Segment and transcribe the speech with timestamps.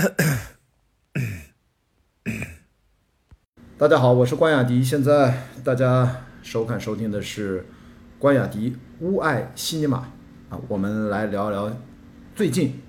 [3.76, 4.82] 大家好，我是关雅迪。
[4.82, 7.66] 现在大家收看收听的是
[8.18, 9.98] 关雅迪乌爱西尼玛
[10.48, 11.70] 啊，我们来聊一聊
[12.34, 12.80] 最近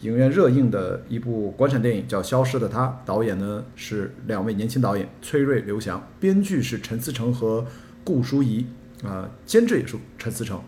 [0.00, 7.64] 影院热映的一部国产电影，叫《消失的她》，导演呢是两位年轻导演崔瑞、刘翔，编剧是陈思诚和
[8.02, 8.66] 顾淑怡
[9.04, 10.60] 啊，监制也是陈思诚。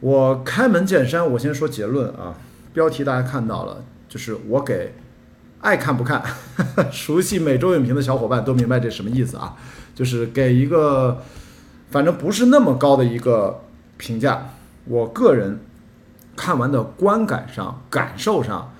[0.00, 2.38] 我开门见山，我先说结论啊，
[2.74, 4.92] 标题大家看到了，就是我给。
[5.62, 6.24] 爱看不看，
[6.90, 9.54] 熟悉每周影评的小伙伴都明白这什么意思啊？
[9.94, 11.22] 就是给一个
[11.90, 13.60] 反正不是那么高的一个
[13.98, 14.54] 评价。
[14.86, 15.60] 我个人
[16.34, 18.72] 看完的观感上、感受上，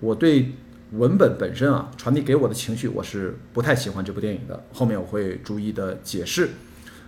[0.00, 0.52] 我对
[0.92, 4.62] 文本本身啊传递给我的情绪，我是不太喜欢这部电影的。
[4.74, 6.50] 后面我会逐一的解释。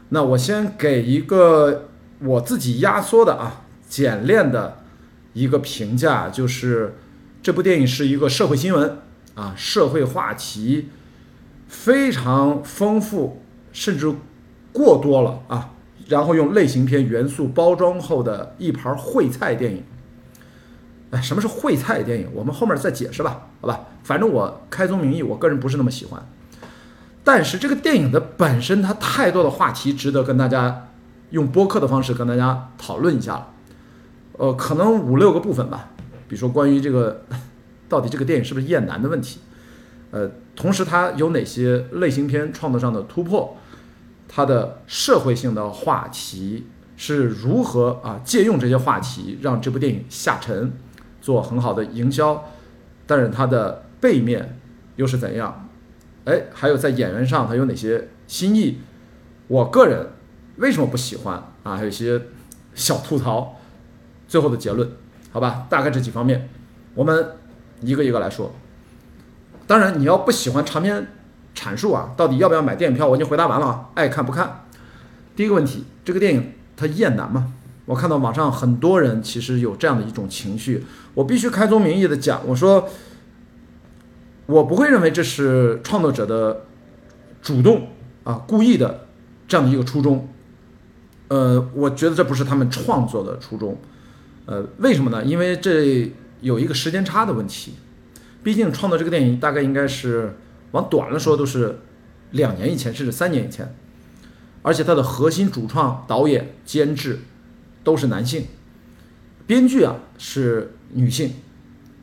[0.08, 4.78] 那我先给一个我自己压缩的啊简练的
[5.34, 6.94] 一个评价，就是。
[7.46, 8.98] 这部电影是一个社会新闻
[9.36, 10.89] 啊，社会话题
[11.69, 13.41] 非常丰富，
[13.72, 14.12] 甚至
[14.72, 15.70] 过多了啊。
[16.08, 19.84] 然后用类型片元素包装后的一盘烩菜电影。
[21.12, 22.28] 哎，什么是烩菜电影？
[22.34, 23.78] 我们后面再解释吧，好吧？
[24.02, 26.20] 反正我开宗明义，我个人不是那么喜欢。
[27.22, 30.89] 但是这个电影的本身，它太多的话题值得跟大家
[31.30, 33.50] 用播客的方式跟大家讨论一下了。
[34.33, 35.91] 呃，可能五六个部分吧。
[36.28, 37.24] 比如说，关于这个
[37.88, 39.41] 到底这个电影是不是厌男的问题，
[40.10, 43.56] 呃，同时它有哪些类型片创作上的突破，
[44.28, 50.72] 它的社会性的话题是如何啊借用这些话题让这部电影下沉，
[51.20, 52.44] 做很好的营销，
[53.06, 54.58] 但是它的背面
[54.96, 55.68] 又是怎样？
[56.24, 58.78] 哎，还有在演员上它有哪些新意？
[59.46, 60.08] 我个人
[60.56, 61.77] 为什么不喜欢啊？
[61.77, 62.20] 还有一些
[62.74, 63.61] 小吐槽，
[64.27, 64.90] 最后的结论。
[65.37, 66.48] 好吧，大概这几方面，
[66.95, 67.33] 我们
[67.83, 68.55] 一个一个来说。
[69.67, 71.09] 当然，你要不喜欢长篇
[71.55, 73.06] 阐述啊，到底要不要买电影票？
[73.06, 74.64] 我已经回答完了啊，爱看不看。
[75.36, 77.52] 第一个问题，这个电影它厌男吗？
[77.85, 82.89] 我看到网上很多人其实有这样的一种情绪，我必须开宗明义的讲，我说
[84.46, 86.63] 我不会认为这是创作者的
[87.42, 87.89] 主动
[88.25, 89.07] 啊故意的
[89.46, 90.30] 这样的一个初衷。
[91.29, 93.77] 呃，我觉得这不是他们创作的初衷。
[94.46, 95.24] 呃，为什么呢？
[95.24, 97.74] 因为这有一个时间差的问题，
[98.45, 100.36] 毕竟创作这个电影大概应该是
[100.70, 101.80] 往短了说都是
[102.30, 103.74] 两年以前，甚至三年以前，
[104.62, 107.20] 而且它的核心主创、导演、监制
[107.83, 108.46] 都是男性，
[109.48, 111.33] 编剧啊是女性，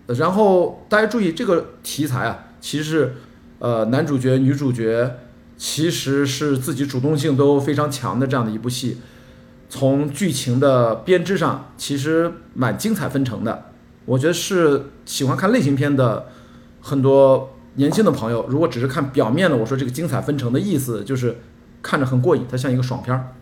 [0.08, 3.14] 然后大家注意这个题材啊，其实
[3.60, 5.20] 呃男主角、女主角
[5.56, 8.98] 其实是自己主动性都非常强的这样的一部戏。
[9.74, 13.72] 从剧情的编织上，其实蛮精彩纷呈的。
[14.06, 16.28] 我觉得是喜欢看类型片的
[16.80, 21.38] 很多年轻的朋友，如果只是看表面的，我说这个精彩纷呈的意思就是
[21.82, 23.34] 看着很过瘾，它像一个爽片儿。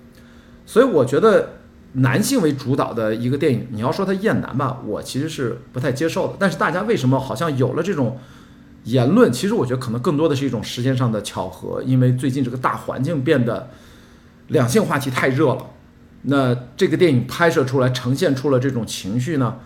[0.65, 1.55] 所以我觉得
[1.91, 6.35] 男性为主导的一个电影，你要说它厌男吧，我其实是不太接受的。
[6.39, 8.17] 但是大家为什么好像有了这种
[8.85, 9.29] 言论？
[9.33, 13.69] 其实我觉得可能更多的是一种时间上的巧合，因为最近这个大环境变得
[14.47, 15.65] 两性话题太热了。
[16.23, 19.57] 那这个电影拍摄出来，呈现出了这种情绪呢，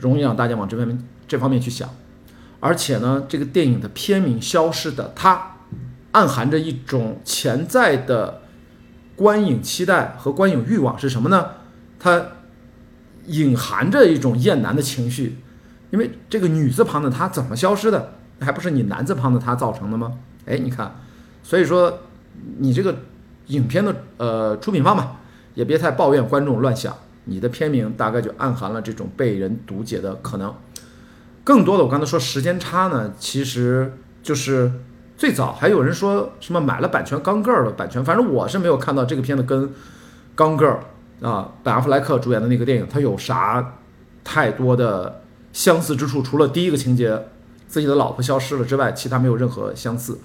[0.00, 1.88] 容易让大家往这方面这方面去想。
[2.60, 5.34] 而且呢，这个电影的片名《消失的她》，
[6.12, 8.42] 暗含着一种潜在的
[9.16, 11.46] 观影期待和观影欲望是什么呢？
[11.98, 12.24] 它
[13.26, 15.38] 隐含着一种厌男的情绪，
[15.90, 18.14] 因为这个女字旁的她怎么消失的？
[18.40, 20.14] 还不是你男字旁的他造成的吗？
[20.46, 20.96] 哎，你看，
[21.44, 22.00] 所以说
[22.58, 22.96] 你这个
[23.46, 25.18] 影片的呃出品方嘛。
[25.54, 30.54] 也别太抱怨观众乱想，你的片名大概就暗含了这种被人读解的可能。
[31.44, 33.92] 更多的，我刚才说时间差呢，其实
[34.22, 34.70] 就是
[35.16, 39.68] 最早还有人说什么买了版权《钢个儿》的版权，反正我是没有看到这个片子跟
[40.34, 40.80] 《钢个儿》
[41.28, 43.74] 啊，本阿弗莱克主演的那个电影，它有啥
[44.22, 46.22] 太多的相似之处？
[46.22, 47.26] 除了第一个情节
[47.66, 50.18] 自己的老婆消失了之外，其他没有任何相似。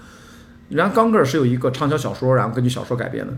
[0.70, 3.34] 然后《钢个儿》是有一个畅销小说，然后根据小说改编的。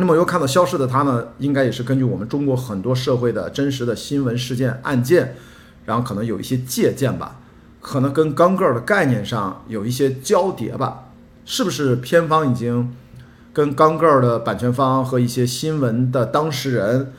[0.00, 5.34] 那么又看到消失的他呢，应该也是根据我们中国很多社会的真实的新闻事件案件，
[5.86, 7.40] 然后可能有一些借鉴吧，
[7.80, 11.08] 可能跟钢个儿的概念上有一些交叠吧，
[11.44, 12.94] 是不是片方已经
[13.52, 17.12] 跟钢个儿的版权方和一些新闻的当事人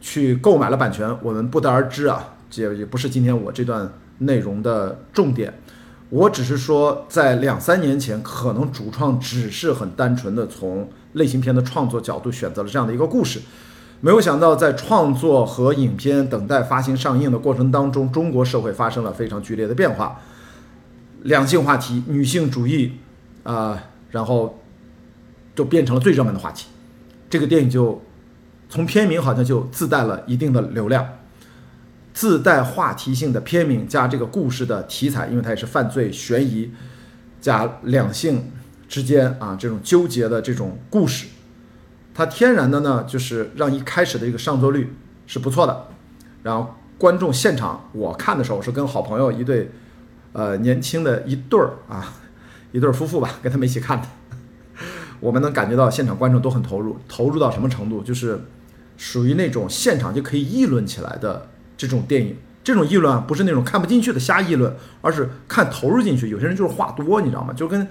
[0.00, 1.16] 去购买了版权？
[1.22, 3.88] 我们不得而知啊，这也不是今天我这段
[4.18, 5.54] 内容的重点。
[6.12, 13.40] 我只是说，在两三年前，可能主创只是很单纯的从类型片的创作角度选择了这样的一个故事，
[14.02, 20.20] 没有想到在创作和影片等待发行上映的过程当中，中国社会发生了非常剧烈的变化，
[21.22, 22.92] 两性话题、女性主义
[23.44, 24.60] 啊、然后
[25.54, 26.66] 就变成了最热门的话题。
[27.30, 28.02] 这个电影就
[28.68, 31.08] 从片名好像就自带了一定的流量，
[32.12, 36.70] 自带话题性的片名加这个故事的题材，因为它也是犯罪悬疑
[37.40, 38.50] 加两性
[38.88, 41.26] 之间啊这种纠结的这种故事，
[42.14, 44.94] 它天然的呢就是让一开始的一个上座率
[45.26, 45.88] 是不错的，
[46.42, 49.70] 然后观众现场我看的时候是跟好朋友一对
[50.32, 52.14] 呃年轻的一对儿啊
[52.72, 54.06] 一对夫妇吧，跟他们一起看的。
[55.20, 58.02] 我们能感觉到现场观众都很投入，投入到什么程度？
[58.02, 58.40] 就是
[58.96, 62.36] 属于那种现场就可以议论起来的这种电影。
[62.64, 66.30] 这种议论啊，不是那种看不进去的瞎议论，而是看投入进去。
[66.30, 67.52] 有些人就是话多，你知道吗？
[67.52, 67.88] 就跟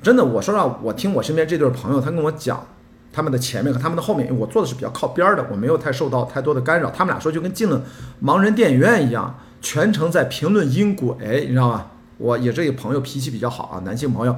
[0.00, 2.66] 真的，我说实话，我听我身边这对朋友，他跟我讲
[3.12, 6.90] 他们的前面和他们的后面，因为我坐的是比较靠边的，我没有太受到太多的干扰。
[6.90, 7.82] 他们俩说就跟进了
[8.22, 11.86] 盲人电影院一样，全程在评论音轨，你知道吗？
[12.16, 14.34] 我也这个朋友脾气比较好啊，男性朋友。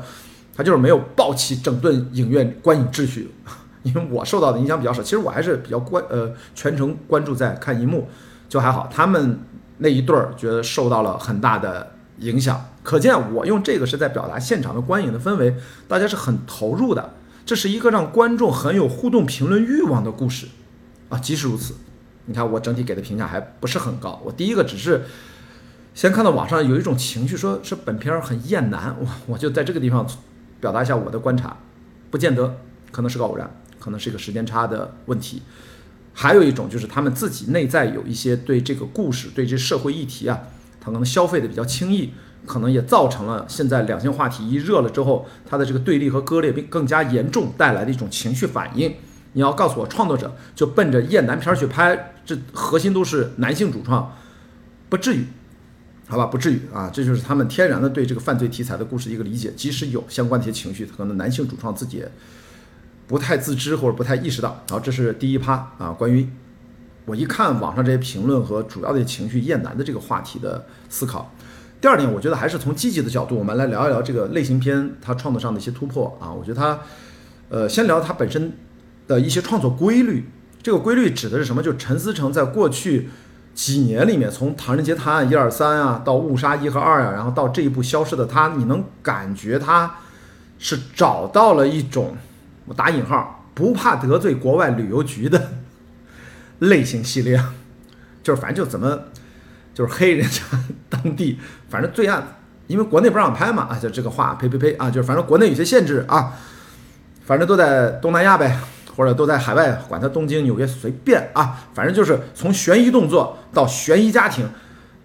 [0.54, 3.30] 他就是没有抱起整顿影院观影秩序，
[3.84, 5.02] 因为我受到的影响比较少。
[5.02, 8.06] 其实我还是比较关呃全程关注在看荧幕，
[8.52, 8.86] 就还好。
[8.92, 9.40] 他们
[9.78, 15.56] 那一对儿觉得受到了很大的影响，可见我用这个是在表达现场的观影的氛围，
[15.88, 17.14] 大家是很投入的。
[17.46, 20.48] 这是一个让观众很有互动评论欲望的故事
[21.08, 21.16] 啊。
[21.16, 21.76] 即使如此，
[22.26, 24.20] 你看我整体给的评价还不是很高。
[24.22, 25.06] 我第一个只是
[25.94, 30.06] 先看到网上有一种情绪，说是本片很厌男，我我就在这个地方。
[30.60, 31.56] 表达一下我的观察，
[32.08, 32.54] 不见得，
[32.92, 33.50] 可能是个偶然，
[33.80, 35.42] 可能是一个时间差的问题。
[36.12, 40.38] 还有一种就是他们自己内在有一些对这个故事、对这社会议题啊，
[40.80, 42.12] 他可能消费的比较轻易，
[42.46, 48.94] 可能也造成了现在两性话题一热了之后，他的这个对立和割裂并更加严重带来的一种情绪反应。
[49.32, 54.14] 你要告诉我创作者就奔着厌男片去拍，这核心都是男性主创，
[54.88, 55.24] 不至于。
[56.08, 59.50] 好吧，不至于啊，这就是他们天然的对这个犯罪题材的故事一个理解。
[59.56, 62.04] 即使有相关的一些情绪，可能男性主创自己
[63.12, 64.56] 不太自知或者不太意识到。
[64.70, 66.26] 然后这是第一趴啊，关于
[67.04, 71.30] 我一看网上这些评论和主要的情绪厌男的这个话题的思考。
[71.78, 76.32] 第二点，我觉得还是从积极的角度，我们来聊一聊这个类型片它创作上的一些突破啊。
[76.32, 76.78] 我觉得它，
[77.50, 78.54] 呃，先聊它本身
[79.06, 80.30] 的一些创作规律。
[80.62, 81.62] 这个规律指的是什么？
[81.62, 83.10] 就陈思诚在过去。
[83.54, 89.96] 几年里面，从《唐人街探案》一二三啊，到《误杀》一和二啊，然后到这一部《消失的他》，你能感觉他
[90.58, 92.16] 是找到了一种
[92.66, 95.50] 我打引号不怕得罪国外旅游局的
[96.58, 97.42] 类型系列，
[98.22, 98.98] 就是反正就怎么
[99.74, 100.42] 就是黑人家
[100.88, 101.38] 当地，
[101.68, 102.36] 反正罪案，
[102.66, 106.32] 因为国内不让拍嘛啊，就这个话呸呸呸啊，就是反正国内有些限制啊，
[107.24, 108.58] 反正都在东南亚呗。
[108.94, 114.46] 或者都在海外，管他东京、纽约随便啊，反正就是从悬疑动作到悬疑家庭，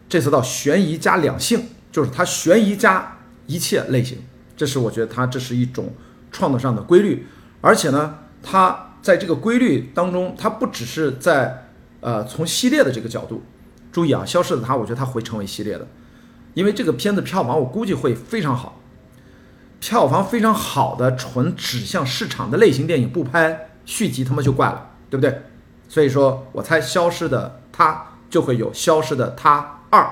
[0.09, 4.17] 这次到悬疑加两性，就是他悬疑加一切类型，
[4.57, 5.95] 这是我觉得他这是一种
[6.33, 7.25] 创作上的规律，
[7.61, 11.69] 而且呢，它在这个规律当中，它不只是在
[12.01, 13.43] 呃从系列的这个角度，
[13.91, 15.87] 注意啊，消失的他，我觉得他会成为系列的，
[16.53, 18.79] 因为这个片子票房我估计会非常好，
[19.79, 23.69] 票房非常好的纯指向市场的类型电影不拍。
[23.85, 25.43] 续集他妈就怪了，对不对？
[25.87, 30.05] 所以说我猜消失的他就会有消失的他二。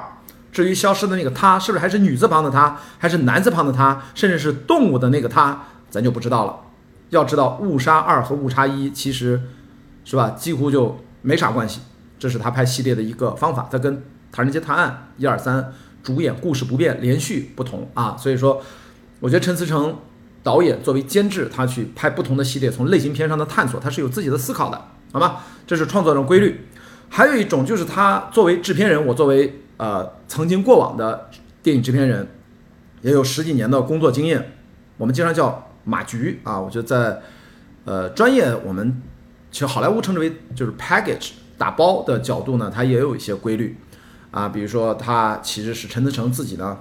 [0.53, 6.58] 至于消失的那个他是不是还是女字旁的他，还是男字旁的他，甚至是动物的那个他，咱就不知道了。
[7.09, 9.41] 要知道误杀二和误杀一其实
[10.03, 11.81] 是吧，几乎就没啥关系。
[12.17, 13.97] 这是他拍系列的一个方法，他跟
[14.31, 18.15] 《唐人街探案》一二三主演故事不变，连续不同啊。
[18.17, 18.62] 所以说，
[19.19, 19.95] 我觉得陈思诚。
[20.45, 24.79] 导演作为监制，他去拍不同的系列，从类型片上的探索，他是有自己的思考的，
[25.12, 25.38] 好吗？
[25.65, 26.67] 这是创作的规律。
[27.09, 31.31] 还有一种就是他作为制片人，我作为呃曾经过往的
[31.63, 32.27] 电影制片人，
[33.01, 34.51] 也有十几年的工作经验，
[34.97, 36.60] 我们经常叫马局啊。
[36.60, 37.22] 我觉得在
[37.86, 39.01] 呃专业，我们
[39.50, 43.77] 其实好莱坞称之为就是 package 打包的角度呢，它也有一些规律
[44.32, 44.50] 啊。
[44.50, 46.77] 比如说，他其实是陈思诚自己呢。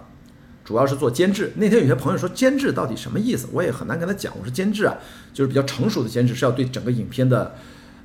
[0.65, 1.53] 主要是做监制。
[1.57, 4.33] 那天有些朋友说监制到底什么意思，我也很难跟他讲。
[4.41, 4.97] 我说监制啊，
[5.35, 7.55] 就是比较成熟的监制，是要对整个影片的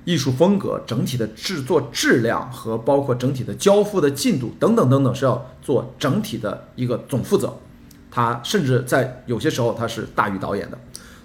[0.04, 7.58] 艺术风格、整体的制作质量和包括整体的交付的进度等等等等，是要做整体的一个总负责。
[8.12, 10.78] 他甚至在有些时候他是大于导演的，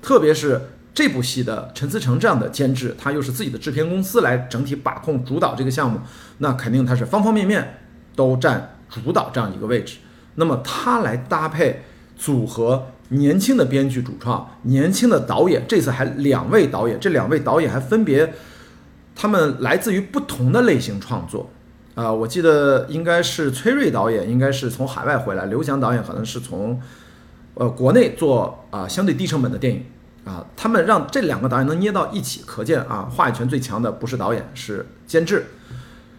[0.05, 0.61] 特别是
[0.93, 5.99] 这部戏的陈思诚这样的监制，他又是自己的制片公司来整体把控主导这个项目，
[6.39, 7.79] 那肯定他是方方面面
[8.15, 9.97] 都占主导这样一个位置。
[10.35, 11.83] 那么他来搭配
[12.19, 18.35] 组合年轻的编剧主创、年轻的导演，这次还两位导演，这两位导演还分别
[19.17, 21.49] 他们来自于不同的类型创作。
[21.95, 26.79] 啊，我记得应该是崔瑞导演，应该是从海外回来；刘翔导演可能是从
[27.55, 29.85] 呃国内做啊相对低成本的电影
[30.25, 30.45] 啊。
[30.57, 35.47] 他们让这两个导演能捏到一起，可见啊话语权最强的不是导演，是监制。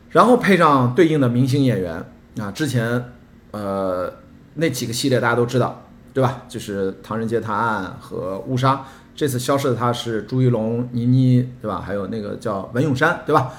[0.10, 2.06] 然后配上对应的明星演员
[2.40, 3.12] 啊，之前
[3.52, 4.14] 呃
[4.54, 5.84] 那几个系列大家都知道，
[6.14, 6.44] 对吧？
[6.48, 8.74] 就是《唐人街探案》和《误杀》。
[9.16, 11.82] 这次消失的他是朱一龙、倪妮，对吧？
[11.86, 13.54] 还有那个叫文咏珊，对吧？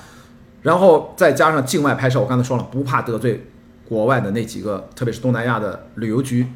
[0.62, 3.46] 然后再加上境外拍摄，我刚才说了，不怕得罪
[3.88, 6.46] 国外的那几个，特别是东南亚的旅游局，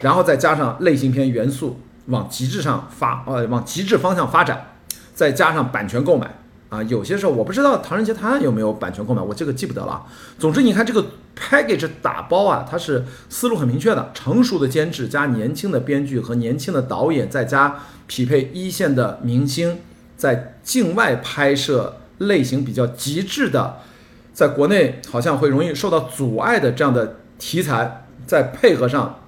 [0.00, 4.74] 然后再加上类型片元素往极致上发，呃，往极致方向发展，
[5.14, 10.06] 再加上版权购买啊，有些时候我不知道《唐人街探案》有没有版权购买，我这个记不得了。
[10.38, 11.04] 总之，你看这个
[11.38, 19.78] package 打包啊，它是思路很明确的，成熟的监制加年轻的编剧和年轻的导演，再加匹配一线的明星，
[20.16, 21.98] 在境外拍摄。
[22.18, 23.76] 类型比较极致的，
[24.32, 29.20] 在国内好像会容易受到阻碍的这样的题材，再配合上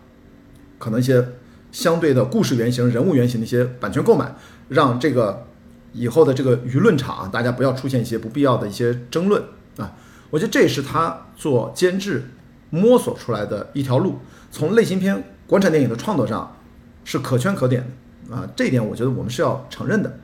[0.79, 1.23] 可能一些
[1.71, 4.35] 相对的故事原型、人物原型的一些版权购买，
[4.69, 5.47] 让这个
[5.93, 9.43] 以后的这个舆论场啊，大家不要出现一些不必要的一些争论
[9.77, 9.93] 啊！
[10.31, 12.31] 我觉得这也是他做监制
[12.71, 14.19] 摸索出来的一条路，
[14.51, 16.57] 从类型片、国产电影的创作上
[17.05, 17.85] 是可圈可点
[18.29, 18.49] 的啊！
[18.55, 20.19] 这一点我觉得我们是要承认的。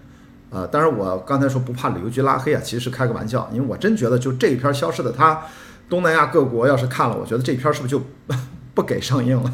[0.50, 5.42] 呃，当然我刚才说不怕旅游局拉黑啊，其实是开个玩笑，因为我真觉得就这一篇消失的他，
[5.88, 8.02] 东南亚各国要是看了，我觉得这一篇是不是就
[8.74, 9.52] 不给上映了？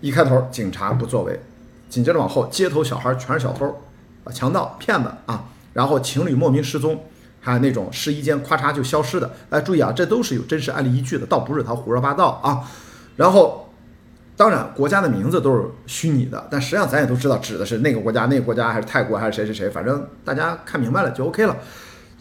[0.00, 1.38] 一开头警察不作为，
[1.88, 3.66] 紧接着往后街头小孩全是小偷
[4.24, 7.04] 啊、强盗、骗子啊，然后情侣莫名失踪，
[7.40, 12.68] 还有那种试衣间咔嚓就消失的，哎，注意啊，这都是有真实案例依据的，倒不是他胡说八道啊，
[13.16, 13.66] 然后。
[14.36, 21.54] 当然，国家的名字都是虚拟的，但实际上咱也都知道，指的是那个国家、那个国家还是泰国还是谁谁谁，反正大家看明白了就 OK 了。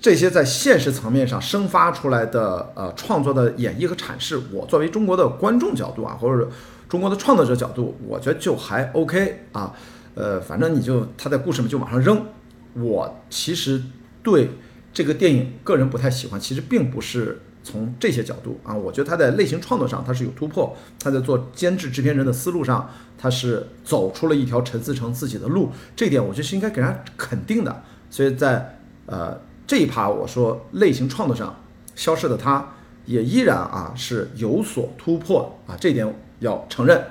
[0.01, 6.49] 这些在现实层面上生发出来的呃创作的演绎和阐释，我作为中国的观众角度啊，或者
[6.89, 9.73] 中国的创作者角度，我觉得就还 OK 啊。
[10.15, 12.25] 呃，反正你就他在故事里就往上扔。
[12.73, 13.81] 我其实
[14.21, 14.49] 对
[14.91, 17.39] 这个电影个人不太喜欢，其实并不是。
[17.61, 27.83] 从这些角度啊，我觉得他在类型创作上他是有突破，他在做监制制片人的思路上，他是走出了一条陈思诚自己的路，这点我觉得是应该给人家肯定的。
[28.09, 31.53] 所以在呃这一趴，我说类型创作上，
[31.95, 32.65] 消失的他
[33.05, 37.03] 也依然啊是有所突破啊，这点要承认。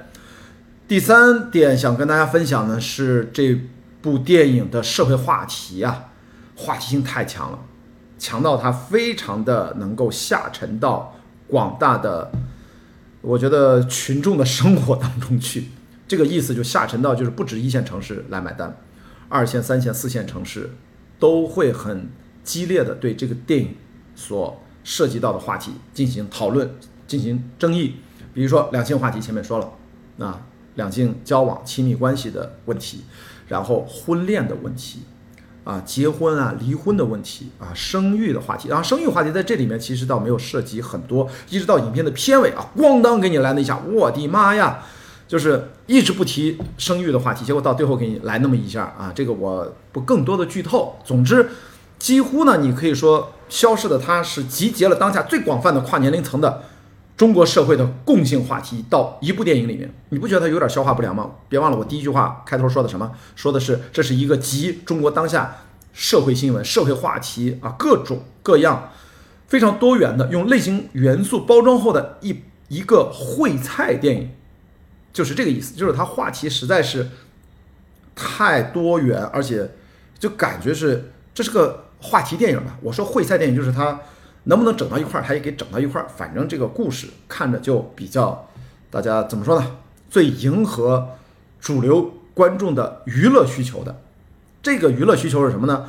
[0.87, 3.61] 第三点想跟大家分享的是这
[4.01, 6.07] 部电影的社会话题啊，
[6.57, 7.59] 话题性太强了。
[8.19, 11.15] 强到它非常的能够下沉到
[11.47, 12.33] 广大的，
[13.21, 15.69] 我觉得群众的生活当中去，
[16.09, 18.77] 这个意思就下沉到就是不止一线城市来买单，
[19.29, 20.71] 二线、三线、四线城市
[21.21, 22.11] 都会很
[22.43, 23.77] 激烈的对这个电影
[24.17, 26.69] 所涉及到的话题进行讨论、
[27.07, 27.97] 进行争议。
[28.33, 30.43] 比如说两性话题，前面说了，啊，
[30.75, 33.05] 两性交往、亲密关系的问题，
[33.49, 35.01] 然后婚恋的问题。
[35.65, 44.79] 啊，结婚啊，离婚的问题啊，生育的话题，然后生育话题在这里面其实倒没有涉及很多，一直到影片的片尾啊，咣当给你来了一下，我的妈呀，
[45.27, 50.97] 就是一直不提生育的话题，结果到最后给你来那么一下啊，这个我不更多的剧透。
[51.05, 51.51] 总之，
[51.99, 56.63] 几乎呢，你可以说消失的它是集结了当下最广泛的跨年龄层的。
[57.19, 61.33] 中国社会的共性话题到一部电影里面，你不觉得它有点消化不良吗？
[61.49, 63.11] 别忘了我第一句话开头说的什么？
[63.35, 65.57] 说的是这是一个集中国当下
[65.93, 68.93] 社会新闻、社会话题啊各种各样
[69.49, 72.37] 非常多元的，用类型元素包装后的一
[72.69, 74.31] 一个烩菜电影，
[75.13, 75.75] 就是这个意思。
[75.75, 77.09] 就是它话题实在是
[78.15, 79.69] 太多元，而且
[80.21, 82.79] 就感觉是这是个话题电影吧。
[82.81, 83.99] 我说烩菜电影就是它。
[84.45, 86.09] 能不能整到一块儿，他也给整到一块儿。
[86.17, 88.49] 反正这个故事看着就比较，
[88.91, 89.77] 大家怎么说呢？
[90.09, 91.09] 最迎合
[91.61, 94.01] 主流观众的娱乐需求的。
[94.63, 95.87] 这个娱乐需求是什么呢？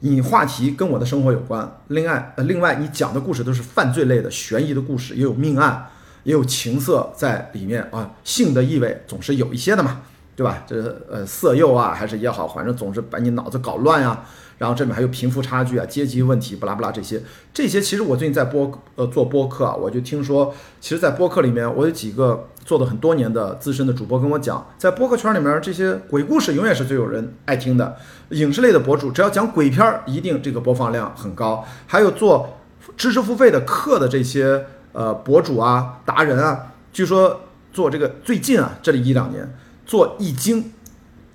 [0.00, 1.78] 你话题跟我的生活有关。
[1.88, 5.88] 另外，呃，另外你讲的故事都是犯罪类的、悬疑的故事，也有命案，
[6.22, 10.00] 也有情色在里面啊，性的意味总是有一些的嘛，
[10.34, 10.64] 对吧？
[10.66, 14.24] 这呃色诱啊，还是也好，反正总是把你脑子搞乱呀。
[14.60, 17.18] 然后这里面还有贫富差距啊、阶级问题，不拉不拉这些，
[17.54, 27.96] 这些其实我最近在播呃做播客啊，我就听说，其实，在播客里面，我有几个做了很多年的资深的主播跟我讲，在播客圈里面，这些鬼故事永远是最有人爱听的。
[28.32, 31.66] 影视类的博主只要讲鬼片儿，一定这个播放量很高。
[31.86, 32.58] 还有做
[32.98, 37.40] 知识付费的课的这些呃博主啊、达人啊，据说
[37.72, 40.74] 做这个最近啊，这里一两年做易经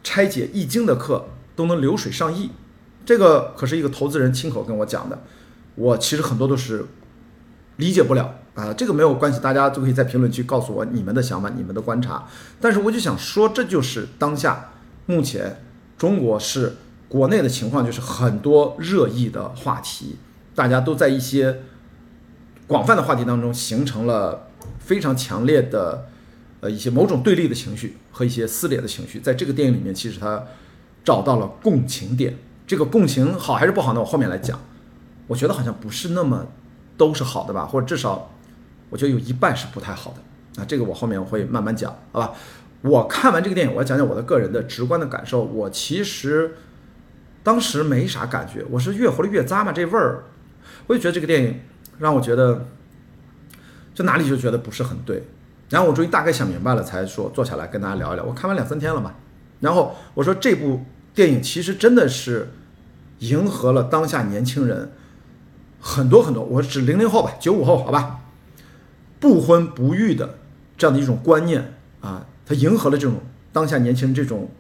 [0.04, 2.52] 拆解易经的课都能流水上亿。
[3.06, 5.22] 这个可是一个投资人亲口跟我讲的，
[5.76, 6.84] 我其实很多都是
[7.78, 8.74] 理解不了啊。
[8.74, 12.28] 这个没有关系，大家都可以在评论区告诉我你们的想法、你们的观察。
[12.60, 14.72] 但是我就想说，这就是当下
[15.06, 15.62] 目前
[15.98, 20.16] 中国是国内的情况，就是很多热议的话题，
[20.56, 21.62] 大家都在一些
[22.66, 24.48] 广泛的话题当中形成了
[24.80, 26.08] 非常强烈的
[26.62, 29.20] 呃一些某种对立的情绪和一些撕裂的情绪。
[29.20, 30.44] 在这个电影里面，其实它
[31.04, 32.36] 找到了共情点。
[32.68, 34.00] 这个共情好还是不好呢？
[34.00, 34.60] 我后面来讲。
[35.28, 36.46] 我觉得好像不是那么
[36.98, 38.30] 都是好的吧，或者至少
[38.92, 40.18] 我觉得有一半是不太好的。
[40.58, 42.34] 那这个我后面会慢慢讲，好吧？
[42.82, 45.42] 我看完这个电影，我要讲讲我的个人的直观的感受。
[45.42, 46.58] 我其实
[47.42, 50.26] 当时没啥感觉，我是越活得越咂嘛这味儿。
[50.86, 51.60] 我就觉得这个电影
[51.98, 52.68] 让我觉得
[53.96, 55.24] 就哪里就觉得不是很对。
[55.72, 58.24] 然后我终于大概想明白了，才说坐下来跟大家聊一聊。
[58.24, 59.16] 我看完两三天了嘛，
[59.60, 60.86] 然后我说这部。
[61.16, 62.52] 电影其实真的是
[63.20, 64.92] 迎合了当下年轻人
[65.80, 68.20] 很多很多，我指零零后吧，九五后好吧，
[69.20, 70.40] 不婚不育的
[70.78, 73.22] 这样的一种观念啊，它迎合了这种
[73.54, 74.52] 当下年轻人这种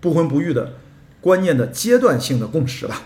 [0.00, 0.72] 不婚不育的
[1.20, 3.02] 观念的阶段性的共识吧。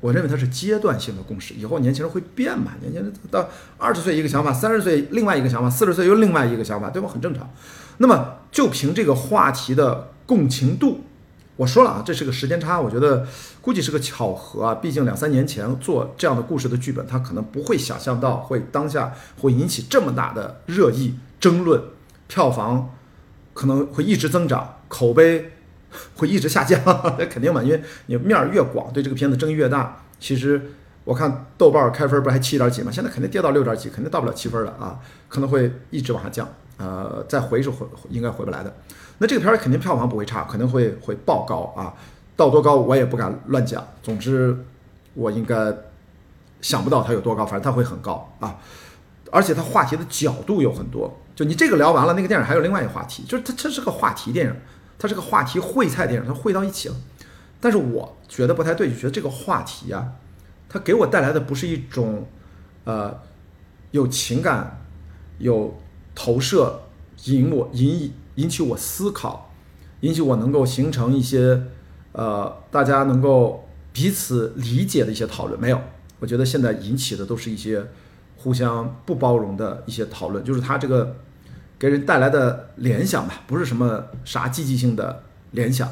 [0.00, 7.08] 我认为它是阶段性的共识，以后年轻人会变嘛，年轻人到二十岁一个想法，三十岁另外一个想法，四十岁又另外一个想法，对吧？
[7.08, 7.48] 很正常。
[7.98, 11.04] 那么就凭这个话题的共情度。
[11.60, 13.26] 我说了啊，这是个时间差，我觉得
[13.60, 14.74] 估计是个巧合啊。
[14.76, 21.82] 毕竟两三年前做这样的故事的剧本，他可能不会想象到会当下会引起这么大的热议、争论，
[22.28, 22.94] 票房
[23.52, 25.52] 可能会一直增长，口碑
[26.14, 26.80] 会一直下降，
[27.18, 30.02] 那肯定嘛，因为你面儿越广，对这个片子争议越大。
[30.18, 30.72] 其实
[31.04, 32.90] 我看豆瓣开分不还七点几吗？
[32.90, 34.98] 现在肯定跌到六点几，肯定到不了七分了啊，
[35.28, 36.48] 可能会一直往下降，
[36.78, 38.74] 呃，再回是回应该回不来的。
[39.22, 41.92] 那这个片儿肯定票房不会差，肯定会会爆高啊！
[42.36, 43.86] 到多高我也不敢乱讲。
[44.02, 44.64] 总之，
[45.12, 45.74] 我应该
[46.62, 48.56] 想不到它有多高，反正它会很高啊！
[49.30, 54.56] 而且它话题的角度有很多，就你这个聊完了，那个电影还有另外一个话题，就是它它是个话题电影，
[54.98, 56.96] 它是个话题烩菜电影，它烩到一起了。
[57.60, 60.12] 但是我觉得不太对，就觉得这个话题啊，
[60.66, 62.26] 它给我带来的不是一种
[62.84, 63.20] 呃
[63.90, 64.80] 有情感、
[65.36, 65.78] 有
[66.14, 66.80] 投射、
[67.24, 68.14] 引我引。
[68.40, 69.52] 引起我思考，
[70.00, 71.62] 引起我能够形成一些，
[72.12, 75.60] 呃，大家能够彼此理解的一些讨论。
[75.60, 75.78] 没有，
[76.20, 77.86] 我觉得现在引起的都是一些
[78.38, 81.16] 互相不包容的一些讨论，就是他这个
[81.78, 85.86] 给人带来的联想吧，不是什么啥积极性的联想。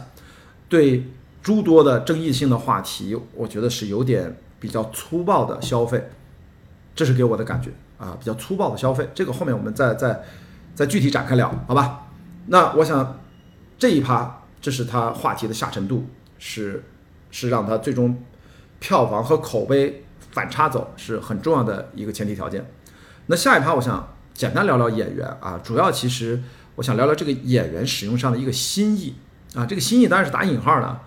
[0.70, 1.06] 对
[1.42, 6.08] 诸多的争议性的话题，我觉得是有点比较粗暴的消费，
[6.94, 9.08] 这是给我的感觉啊，比较粗暴的消费。
[9.14, 10.22] 这个后面我们再再
[10.74, 12.08] 再具体展开聊，好吧？
[12.50, 13.20] 那我想，
[13.78, 16.06] 这一趴这是他话题的下沉度，
[16.38, 16.82] 是
[17.30, 18.22] 是让他最终
[18.78, 22.70] 票房和口碑反差走是很重要的一个前提条件。
[23.26, 26.42] 那下一趴我想简单聊聊演员啊，主要其实
[26.76, 29.14] 我想聊聊这个演员使用上的一个新意
[29.54, 31.00] 啊，这个新意当然是打引号的，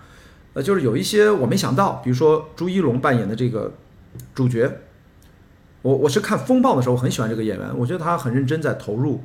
[0.54, 3.74] 呃，就是有一些我没想到，比如说朱一龙扮演的这个
[4.32, 4.78] 主角，
[5.82, 9.24] 我我是看《风暴》的时候很喜欢这个演员，我觉得他很认真在投入。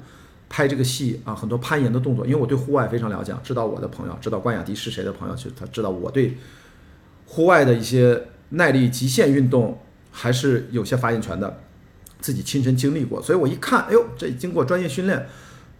[0.50, 6.38] 拍这个戏啊，很多攀岩的动作，因为我对户外非常了解，知道我的朋友，知道关雅迪是谁的朋友，就他知道我对
[7.26, 9.80] 户外的一些耐力极限运动
[10.12, 11.60] 还是有些发言权的，
[12.22, 15.28] 自己亲身经历过，所以我一看，哎呦，这经过专业训练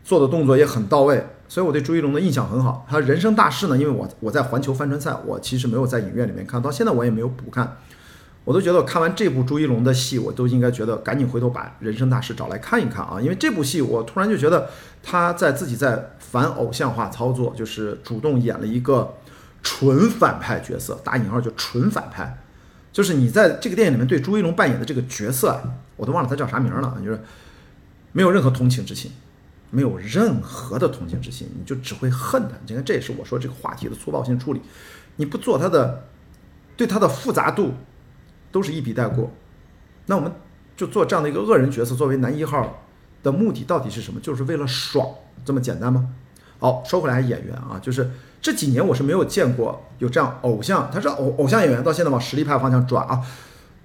[0.04, 2.86] 做的动作也很到位，所以我对朱一龙的印象很好。
[2.90, 7.78] 他人生大事呢，因为我我在环球帆船赛，我其实没有在影院里面看到，现在我也没有补看。
[8.48, 13.20] 我都觉得我看完这部朱一龙的戏，我都应该觉得赶紧回头把《人生大事》找来看一看啊！
[13.20, 14.70] 因为这部戏，我突然就觉得
[15.04, 19.16] 他在自己在反偶像化操作，就是主动演了一个
[19.62, 22.42] 纯反派角色，打引号就纯反派。
[22.94, 25.62] 就是你在这个电影里面对朱一龙扮演的这个角色，
[25.98, 27.20] 我都忘了他叫啥名了，就是
[28.14, 29.12] 没有任何同情之心，
[29.72, 32.56] 没有任何的同情之心，你就只会恨他。
[32.66, 34.62] 你看，这也是我说这个话题的粗暴性处理，
[35.18, 36.06] 你不做他的
[36.78, 37.74] 对他的复杂度。
[38.52, 39.32] 都是一笔带过，
[40.06, 40.32] 那我们
[40.76, 42.82] 就做这样的一个恶人角色，作为男一号
[43.24, 44.20] 的目的到底是什么？
[44.20, 45.08] 就是为了爽，
[45.44, 46.10] 这么简单吗？
[46.60, 48.10] 好，说回来演员啊，就是
[48.42, 53.22] 这几年我是没有见过有这样偶像，他是偶偶像演员，到现在往实力派方向转啊。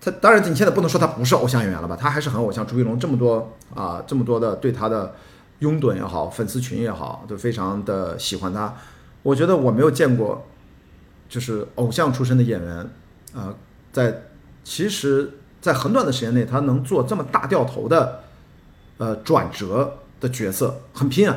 [0.01, 1.97] 他当然你现在不能说他不是偶像演员了吧？
[2.01, 2.67] 他还是很偶像。
[2.67, 5.15] 朱一龙这么多啊，这么多的对他的
[5.59, 8.75] 拥趸也好，粉丝群也好，都非常的喜欢他。
[9.23, 10.47] 我觉得我没有见过，
[11.29, 12.91] 就是偶像出身的演员
[13.35, 13.55] 啊，
[13.93, 14.23] 在。
[14.65, 18.21] 其实，在很短的时间内，他能做这么大掉头的，
[18.99, 21.37] 呃，转折的角色，很拼啊。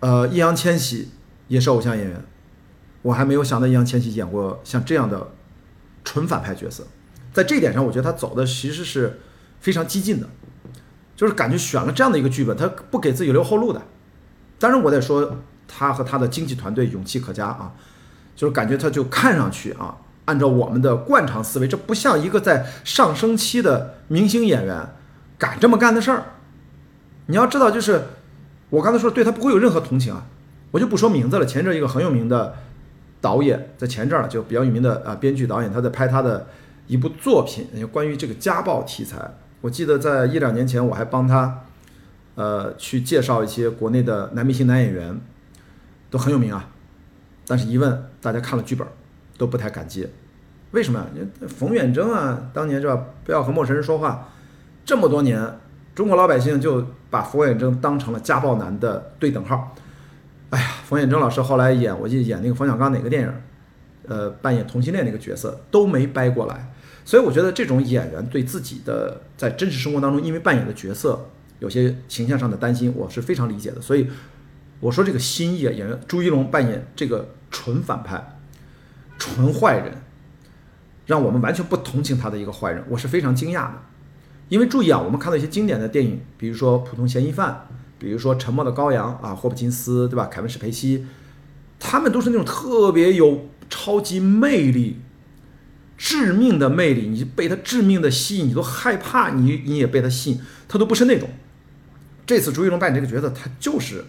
[0.00, 1.10] 呃，易烊千玺
[1.48, 2.24] 也是偶像演员，
[3.02, 5.30] 我还没有想到易烊千玺演过像这样的
[6.04, 6.86] 纯反派角色，
[7.32, 9.20] 在这一点上，我觉得他走的其实是
[9.60, 10.28] 非常激进的，
[11.16, 13.80] 就是感觉选了这样的一个剧本，他不给自己留后路的。
[14.58, 17.72] 当然，我得说他和他的经纪团队勇气可嘉啊，
[18.36, 24.88] 就是感觉他就看上去啊，按照我们的惯常思维，这不像一个在上升期的明星演员
[25.38, 26.24] 敢这么干的事儿。
[27.26, 28.02] 你要知道，就是
[28.70, 30.26] 我刚才说对他不会有任何同情啊，
[30.70, 31.46] 我就不说名字了。
[31.46, 32.54] 前阵一个很有名的
[33.20, 36.46] 导演在前阵儿就比较有名的啊编剧导演，他在拍他的
[36.86, 39.18] 一部作品，关于这个家暴题材。
[39.60, 41.62] 我记得在一两年前，我还帮他
[42.34, 45.18] 呃去介绍一些国内的男明星、男演员，
[46.10, 46.68] 都很有名啊。
[47.46, 48.86] 但是，一问大家看了剧本，
[49.36, 50.08] 都不太敢接。
[50.72, 51.46] 为什么呀？
[51.48, 53.04] 冯远征啊，当年是吧？
[53.24, 54.28] 不要和陌生人说话，
[54.84, 55.58] 这么多年。
[55.94, 59.76] 中国老百姓就把冯远征当成了家暴男的对等号。
[60.50, 63.32] 哎呀，冯远征老师后来演，我记得演那个冯小刚哪个电影，
[64.08, 66.72] 呃，扮演同性恋那个角色都没掰过来。
[67.04, 71.28] 所以我觉得这种演员对自己的在真实生活当中因为扮演的角色
[71.60, 73.80] 有些形象上的担心，我是非常理解的。
[73.80, 74.10] 所以
[74.80, 78.40] 我说这个新意啊，演员朱一龙扮演这个纯反派、
[79.24, 79.90] 纯坏人，
[81.06, 83.74] 让我们完全不同情他的一个坏人，我是非常惊讶的。
[84.50, 87.66] 因为注意啊，我们看到一些经典的电影，比如说《普通嫌疑犯》，
[87.98, 90.26] 比如说《沉默的羔羊》啊，霍普金斯，对吧？
[90.26, 91.06] 凯文史佩西，
[91.80, 95.00] 他们都是那种特别有超级魅力、
[95.96, 101.26] 致命的魅力，你被他致命的吸引，你都害怕，你你也被他吸引，他都不是那种。
[102.26, 104.04] 这次朱一龙扮演这个角色，他就是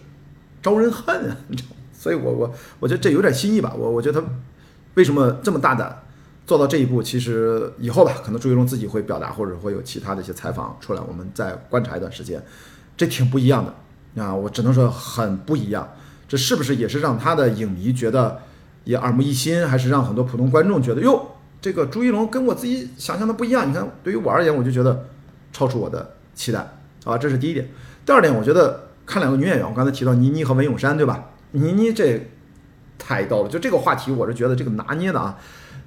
[0.62, 1.70] 招人恨啊，你知道？
[1.98, 3.74] 所以我我我觉得这有点新意吧。
[3.76, 4.28] 我我觉得他
[4.96, 6.02] 为什么这么大胆？
[6.46, 12.40] 做到这一步，其实以后吧，可能朱一龙自己会表达，或者会有其他的一些采访出来，我们再观察一段时间，
[12.96, 15.88] 这挺不一样的啊，我只能说很不一样。
[16.28, 18.40] 这是不是也是让他的影迷觉得
[18.84, 23.68] 也耳目一新，还是让很多普通观众觉得哟，这个朱一龙跟我自己想象的不一样？
[23.68, 25.08] 你看，对于我而言，我就觉得
[25.52, 27.68] 超出我的期待啊，这是第一点。
[28.04, 31.30] 第二点，我觉得看两个女演员，我刚才提到倪妮和文咏珊，对吧？
[31.50, 32.30] 倪妮这
[32.98, 35.38] 太逗了，就这个话题，我是觉得这个拿捏的啊。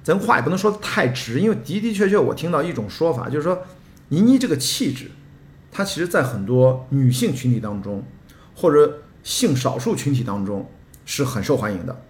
[0.02, 3.62] 咱话也不能说的太直，因为的的确确，我听到一种说法，就是说，
[4.08, 5.10] 倪妮这个气质，
[5.70, 8.02] 她其实在很多女性群体当中，
[8.54, 10.70] 或者性少数群体当中
[11.04, 12.00] 是很受欢迎的，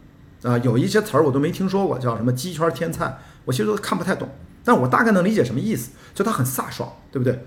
[0.45, 4.29] 啊，有一些词儿我都没听说过，叫什么“鸡圈天菜”，我其实都看不太懂，
[4.65, 7.45] 但我大概能理解什么意思，就她很飒爽，对不对？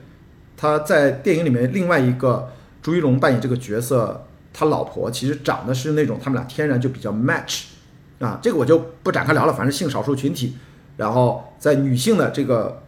[0.57, 7.63] 她在电影里面另外一个朱一龙扮演这个角色，他老婆其实长得是那种他们俩天然就比较 match。
[8.19, 9.51] 啊，这个我就不展开聊了。
[9.51, 10.55] 反正性少数群体，
[10.95, 12.83] 然后在女性的这个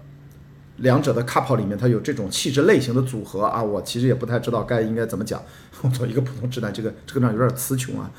[0.78, 3.62] 两者的 couple 里面，它有这种气质类型的组合啊。
[3.62, 5.41] 我其实也不太知道该应该怎么讲。
[5.82, 8.10] 我作为一个普通直男，这个这个上有点词穷啊。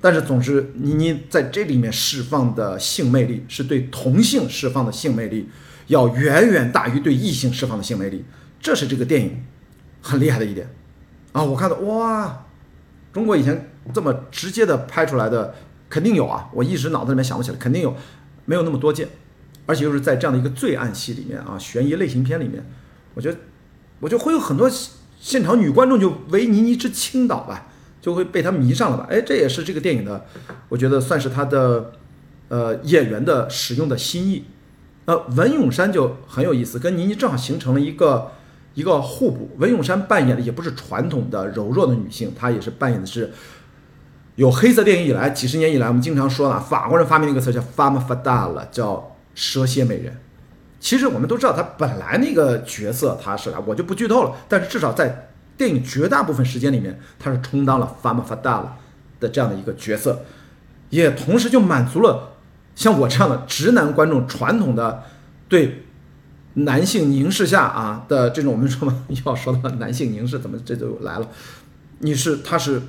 [0.00, 5.48] 但是总之，倪妮在这里面释放的性魅力，是对同性释放的性魅力，
[5.86, 8.24] 要远远大于对异性释放的性魅力。
[8.60, 9.42] 这是这个电影
[10.02, 10.68] 很厉害的一点
[11.32, 11.42] 啊！
[11.42, 12.43] 我看到哇，
[13.14, 15.54] 中国以前这么直接的拍出来的。
[15.90, 17.94] 肯定有啊，我一时脑子里面想不起来，肯定有，
[18.46, 19.06] 没有那么多见，
[19.64, 22.66] 而且又是在这样的一个罪案戏里面啊，悬疑类型片里面，
[23.14, 23.38] 我觉得，
[24.00, 24.68] 我觉得会有很多
[25.20, 27.68] 现场女观众就为倪妮之倾倒吧，
[28.00, 30.26] 就会被她迷上了吧，哎，这也是这个电影的，
[30.68, 31.92] 我觉得算是他的，
[32.48, 34.46] 呃，演员的使用的心意，
[35.04, 38.32] 呃，文咏珊就很有意思，跟倪妮正好形成了一个
[38.74, 43.32] 一个互补，文咏珊扮演的也不是传统的柔弱的女性，她也是扮演的是。
[44.36, 50.16] 有黑色电影以来，几十年以来，我们经常说了，法国人发明了一个词叫 “femme fatale”，叫蛇蝎美人。
[50.80, 54.32] 其实我们都知道，她本来那个角色她是，我就不剧透了。
[54.48, 58.66] 但是至少在电影绝大部分时间里面，她是充当了 “femme fatale”
[59.20, 60.24] 的这样的一个角色，
[60.90, 62.32] 也同时就满足了
[62.74, 65.04] 像我这样的直男观众传统的
[65.48, 65.84] 对
[66.54, 71.28] 男性凝视下啊的这种我们说嘛，要说到男性凝视，怎么这就来了？
[72.00, 72.80] 你是他是。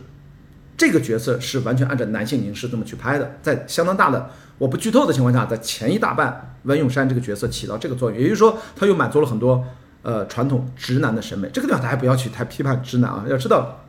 [0.77, 9.63] 这个角色是完全按照男性凝视这么去拍的，在相当大的我不剧透的情况下，在前一大半，文咏珊这个角色起到这个作用，也就是说，他又满足了很多
[10.01, 11.49] 呃传统直男的审美。
[11.53, 13.85] 这个地方大家不要去太批判直男啊，要知道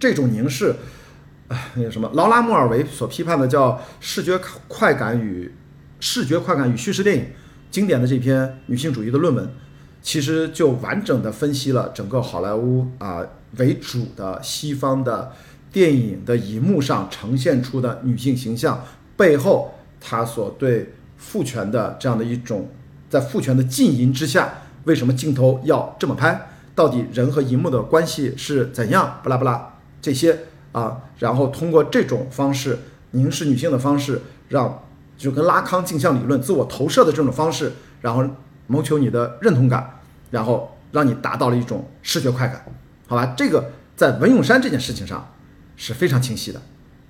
[0.00, 0.74] 这种凝视，
[1.48, 5.54] 哎，那个什么劳拉·莫尔维所批判的叫视觉快感与
[6.00, 7.26] 视觉快感与叙事电影
[7.72, 9.50] 经典的这篇女性主义的论文，
[10.00, 15.32] 其实就完整的分析了整个好莱坞啊为主的西方的。
[15.72, 18.84] 电影的荧幕上呈现出的女性形象
[19.16, 22.68] 背后，她所对父权的这样的一种，
[23.08, 24.52] 在父权的禁淫之下，
[24.84, 26.50] 为什么镜头要这么拍？
[26.74, 29.18] 到底人和荧幕的关系是怎样？
[29.22, 30.40] 不拉不拉这些
[30.72, 32.78] 啊，然后通过这种方式
[33.12, 34.84] 凝视女性的方式，让
[35.22, 38.28] 就跟拉康镜像理论、自我投射的这种方式，然后
[38.66, 40.00] 谋求你的认同感，
[40.32, 42.64] 然后让你达到了一种视觉快感，
[43.06, 43.32] 好吧？
[43.36, 45.32] 这个在文咏珊这件事情上
[45.76, 46.60] 是非常清晰的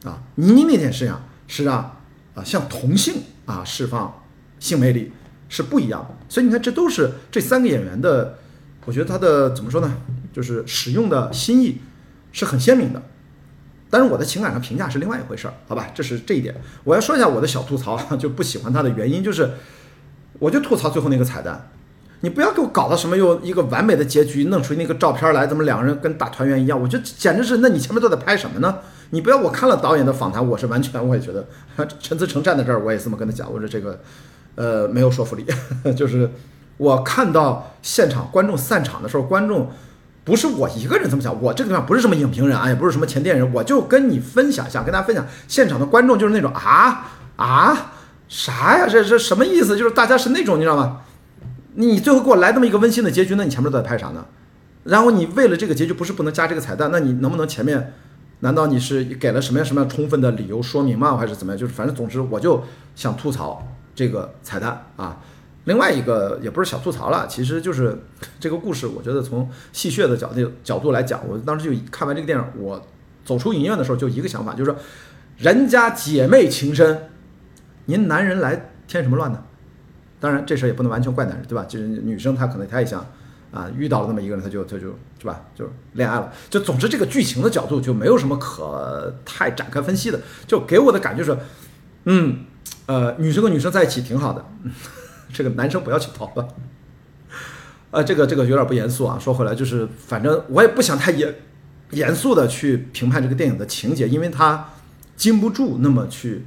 [0.04, 0.20] 啊。
[0.34, 1.16] 倪妮那件事情
[1.48, 1.78] 是让
[2.34, 3.14] 啊向同性
[3.46, 4.22] 啊释放
[4.58, 5.10] 性魅力
[5.48, 8.36] 是不一样的，所以你看，这都是这三个演员的，
[8.84, 9.96] 我觉得他的怎么说呢，
[10.34, 11.80] 就是使用的心意
[12.30, 13.02] 是很鲜明的。
[13.92, 15.90] 但是我的情感上评价是另外一回事儿，好吧？
[15.94, 16.54] 这是这一点。
[16.82, 19.50] 我要说一下我的小吐槽， 就不喜欢他的原因就是，
[20.38, 21.68] 我就吐槽最后那个彩蛋，
[22.20, 26.80] 你不要给我搞到什么又一个完美的结局，弄出那个照片来，怎么两个人跟大团圆一样？
[26.80, 28.78] 我觉得简直是，那你前面都在拍什么呢？
[29.10, 31.46] 你不要我看了导演的访谈，我是完全我也觉得，
[32.00, 34.00] 陈思诚站在这儿，我也这么跟他讲，我说这个，
[34.54, 35.44] 呃，没有说服力，
[35.94, 36.30] 就是
[36.78, 39.70] 我看到现场观众散场的时候，观众。
[40.24, 47.92] 不是我一个人这么想，我这个地方不是什么影评人啊，也不是什么前电影人，我就跟你分享，想跟大家分享，现场的观众就是那种啊啊
[48.28, 49.76] 啥呀，这这什么意思？
[49.76, 51.00] 就是大家是那种，你知道吗？
[51.74, 54.24] 你最后给我来这么一个温馨的结局，那你前面都在拍啥呢？
[54.84, 57.94] 然后你为了这个结局不是不能加这个彩蛋，那你能不能前面？
[58.40, 61.16] 难道你是给了什么样什么样充分的理由说明吗？
[61.16, 61.58] 还是怎么样？
[61.58, 62.62] 就是反正总之我就
[62.94, 65.18] 想吐槽这个彩蛋啊。
[65.64, 67.96] 另外一个也不是小吐槽了，其实就是
[68.40, 72.84] 这个故事，我觉得从戏谑的角度角度来讲，我当时就看完这个电影，我
[73.24, 74.76] 走出影院的时候就一个想法，就是说，
[75.38, 77.10] 人家姐妹情深，
[77.84, 79.44] 您男人来添什么乱呢？
[80.18, 81.64] 当然这事儿也不能完全怪男人，对吧？
[81.64, 83.04] 就是女生她可能她也想
[83.52, 84.88] 啊，遇到了那么一个人，她就她就
[85.20, 86.32] 是吧，就恋爱了。
[86.50, 91.36] 就总之这个剧情的角度就没有什么可太展开分析的，就给我的感觉是，
[92.04, 92.44] 嗯，
[92.86, 94.44] 呃，女生跟女生在一起挺好的。
[95.32, 96.48] 这个男生不要去逃了，
[97.90, 99.18] 呃，这个这个有点不严肃啊。
[99.18, 101.34] 说回来，就是反正我也不想太严
[101.90, 104.68] 严肃的去评判这个电影的情节，因为它
[105.16, 106.44] 经不住那么去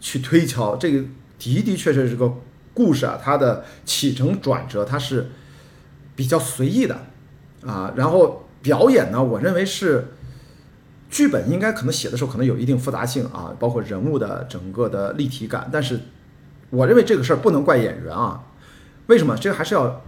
[0.00, 0.76] 去推敲。
[0.76, 1.04] 这个
[1.38, 2.32] 的的确确是个
[2.74, 5.30] 故事啊，它的起承转折它是
[6.14, 7.06] 比较随意的
[7.64, 7.92] 啊。
[7.96, 10.08] 然后表演呢，我认为是
[11.10, 16.00] 剧本应该可能写的时候可能有一定复杂性啊，包括人物的整个的立体感，但是。
[16.70, 18.44] 我认为这个事儿不能怪演员啊，
[19.06, 19.34] 为什么？
[19.36, 20.02] 这个还是要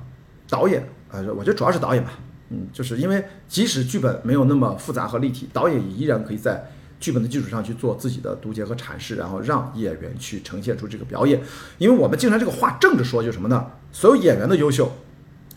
[0.48, 2.12] 导演啊，我觉得主要是导演吧，
[2.50, 11.40] 嗯，就是因为即使剧本没有那么复杂和立体，导演也依然可以在剧本的基础上去做自己的读解和阐释，然后让演员去呈现出这个表演。
[11.78, 13.66] 因为我们经常这个话正着说，就是什么呢？
[13.90, 14.92] 所有演员的优秀，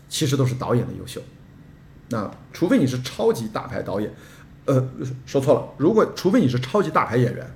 [0.08, 1.20] 其实都是导演的优秀。
[2.08, 4.10] 那除非你是超级大牌导演，
[4.64, 4.88] 呃，
[5.26, 7.46] 说错了，如果除非你是超级大牌演员，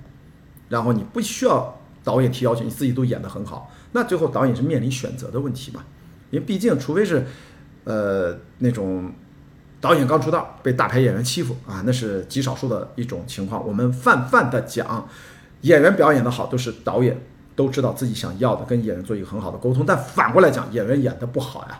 [0.68, 1.74] 然后你不需要。
[2.08, 5.84] 导演提要求，你自己都演得很好，那最后导演是面临选择的问题嘛？
[6.30, 7.26] 因为毕竟，除非是，
[7.84, 9.12] 呃，那种
[9.78, 13.62] 导演刚出道被大牌演员欺负啊，那是极少数的一种情况。
[13.66, 15.06] 我们泛泛的讲，
[15.60, 17.20] 演员表演的好，都是导演
[17.54, 19.84] 都知道自己想要的，跟演员做一个很好的沟通。
[19.84, 21.78] 但反过来讲，演员演得不好呀。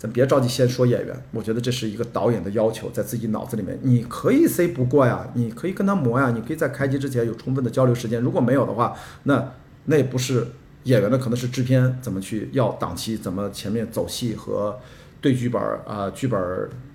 [0.00, 8.18] 咱别着急先说演员，我觉得这是一个导演的要求，在自己脑子里面，你可以 C 不过呀，你可以跟他磨呀，你可以在开机之前有充分的交流时间。
[8.22, 9.52] 如果没有的话，那
[9.84, 10.46] 那也不是
[10.84, 14.78] 演员的，可能是制片怎么去要档期，怎么前面走戏和
[15.20, 16.40] 对剧本啊，剧本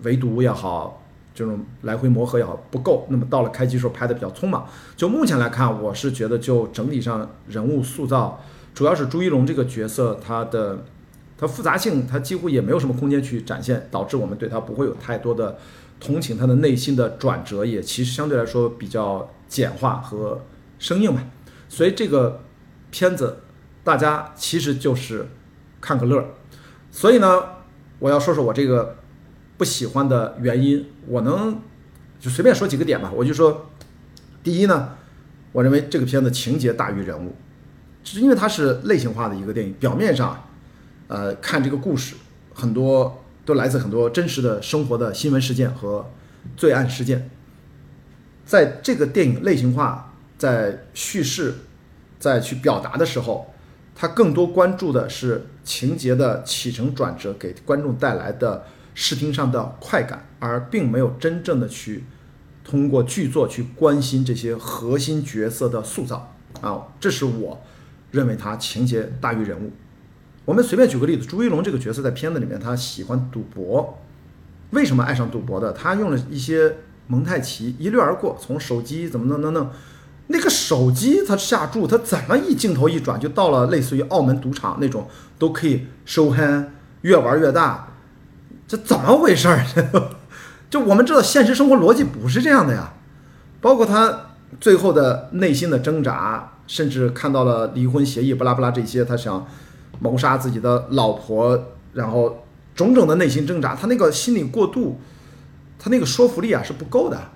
[0.01, 1.03] 围读也好，
[1.35, 3.05] 这种来回磨合也好不够。
[3.11, 4.67] 那么到了开机时候拍的比较匆忙。
[4.95, 8.41] 就目前来看，我是觉得就整体上人物塑造，
[8.73, 10.85] 主要是朱一龙这个角色他的。
[11.37, 15.57] 它复杂性，它几乎也没有什么空间去展现，导致我们对它不会有太多的
[15.99, 16.37] 同情。
[16.37, 20.45] 它的内心的转折也其实相对来说比较简化和
[20.79, 21.21] 生硬吧。
[21.67, 22.41] 所以这个
[22.89, 23.39] 片子
[23.83, 25.27] 大家其实就是
[25.81, 26.25] 看个乐儿。
[26.89, 27.43] 所以呢，
[27.99, 28.95] 我要说说我这个
[29.57, 31.59] 不喜欢的原因，我能
[32.17, 33.11] 就随便说几个点吧。
[33.13, 33.69] 我就说，
[34.41, 34.95] 第一呢，
[35.51, 37.35] 我认为这个片子情节大于人物，
[38.05, 40.41] 是因为它是类型化的一个电影，表面上。
[41.07, 42.15] 呃，看这个故事，
[42.53, 46.09] 很多都来自很多真实的生活的新闻事件和
[46.57, 47.29] 罪案事件。
[48.45, 51.53] 在这个电影类型化在叙事
[52.19, 53.53] 在去表达的时候，
[53.95, 62.03] 它更多关注的是情节的起承转折给观众带来的视听上的快感，而并没有真正的去
[62.63, 67.61] 通过剧作去关心这些核心角色的塑造啊，这是我
[68.11, 69.71] 认为它情节大于人物。
[70.45, 73.99] 我们随便举个例子，朱一龙这个角色在片子里面，他喜欢赌博，
[74.69, 75.73] 为什么爱上赌博的？
[75.73, 76.77] 他用了一些
[77.07, 79.69] 蒙太奇，一掠而过，从手机怎么弄弄弄，
[80.27, 85.07] 那个手机他下注，他怎么一镜头一转就到了类似于澳门赌场那种
[85.39, 86.67] 都可以收 hand，
[87.01, 87.87] 越玩越大，
[88.67, 89.65] 这怎么回事儿？
[90.69, 92.93] 就我们知道现实生活逻辑不是这样的呀，
[93.61, 99.47] 包括他最后的内心的挣扎，甚至看到了离婚协议，巴拉巴拉这些，他想
[99.99, 104.99] 谋杀自己的老婆，然后种种的内心挣扎，他那个心理过度，
[105.79, 107.31] 他那个说服力啊是不够的。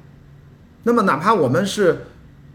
[0.84, 2.06] 那么哪怕我们是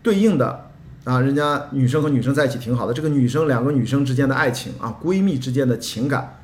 [0.03, 0.71] 对应的
[1.05, 6.41] 啊，人家女生和女生在一起挺好的，这个女生两个女生之间的爱情啊，闺蜜之间的情感，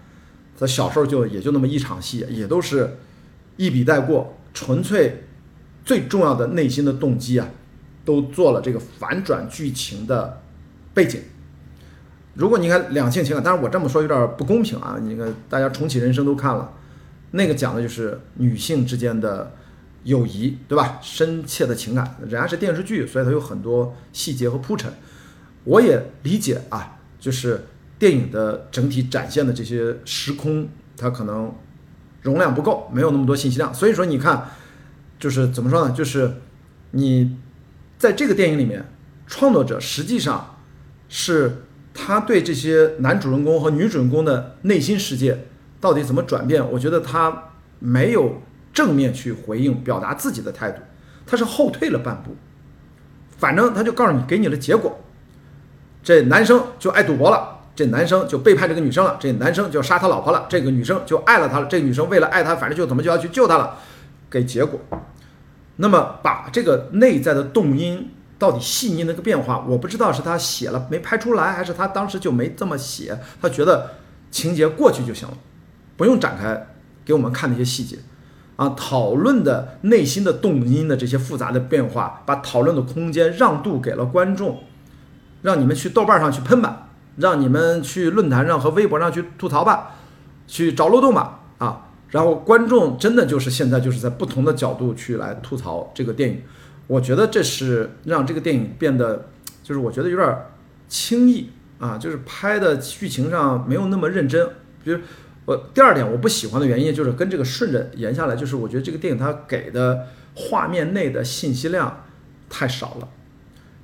[0.58, 2.98] 她小时候就也就那么一场戏，也都是
[3.56, 5.24] 一笔带过，纯粹
[5.84, 7.48] 最重要的内心的动机啊，
[8.04, 10.40] 都做了这个反转剧情的
[10.92, 11.20] 背景。
[12.34, 16.72] 如果你看两性情感，但是我这么说有点不公平啊，你看大家重启人生都看了，
[17.32, 19.52] 那个讲的就是女性之间的。
[20.04, 20.98] 友谊，对吧？
[21.02, 24.90] 深切的情感，人家是电视剧，所以它有很多细节和铺陈。
[25.64, 27.66] 我也理解啊，就是
[27.98, 30.66] 电影的整体展现的这些时空，
[30.96, 31.54] 它可能
[32.22, 33.74] 容量不够，没有那么多信息量。
[33.74, 34.48] 所以说，你看，
[35.18, 35.94] 就是怎么说呢？
[35.94, 36.32] 就是
[36.92, 37.36] 你
[37.98, 38.90] 在这个电影里面，
[39.26, 40.56] 创作者实际上
[41.10, 45.46] 是他对这些男主人公和女主人公的内心世界
[45.80, 48.42] 到底怎么转变，我觉得他没有。
[48.72, 50.80] 正面去回应、表达自己的态度，
[51.26, 52.36] 他是后退了半步。
[53.36, 55.00] 反正他就告诉你，给你了结果。
[56.04, 63.76] 这男生就爱赌博了，这男生就背叛这个女生了，这男生就杀他老婆了，这个女生就爱了他了，这女生为了爱他，反正就怎么就要去救他了，
[64.30, 64.78] 给结果。
[65.76, 68.08] 那么把这个内在的动因
[68.40, 73.90] 到底细腻那个变化，我不知道是他写了没拍出来，还是他当时就没这么写，他觉得
[74.30, 75.34] 情节过去就行了，
[75.98, 76.68] 不用展开
[77.04, 77.98] 给我们看那些细节。
[78.56, 84.64] 啊，讨论的内心的动因的这些复杂的变化，把讨论的空间让渡给了观众，
[85.40, 89.92] 让你们去豆瓣上去喷吧，让你们去论坛上和微博上去吐槽吧，
[90.46, 96.42] 去找漏洞吧，啊，然后观众真的就是现在就是在不同的角度去来吐槽这个电影，
[96.90, 99.30] 我觉得这是让这个电影变得，
[99.62, 100.50] 就是我觉得有点儿
[100.88, 104.48] 轻易啊，就是拍的剧情上没有那么认真，
[104.82, 104.98] 比如。
[105.46, 112.04] 我第二点我不喜欢的原因就是跟这个顺着延下来，就是我觉得这个电影它给的画面内的信息量
[112.48, 113.08] 太少了。